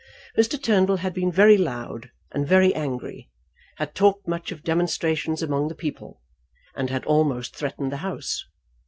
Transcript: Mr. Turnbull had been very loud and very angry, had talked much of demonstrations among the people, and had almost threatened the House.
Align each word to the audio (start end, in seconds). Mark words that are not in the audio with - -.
Mr. 0.35 0.59
Turnbull 0.59 0.97
had 1.05 1.13
been 1.13 1.31
very 1.31 1.59
loud 1.59 2.09
and 2.31 2.47
very 2.47 2.73
angry, 2.73 3.29
had 3.77 3.93
talked 3.93 4.27
much 4.27 4.51
of 4.51 4.63
demonstrations 4.63 5.43
among 5.43 5.67
the 5.67 5.75
people, 5.75 6.19
and 6.75 6.89
had 6.89 7.05
almost 7.05 7.55
threatened 7.55 7.91
the 7.91 7.97
House. 7.97 8.43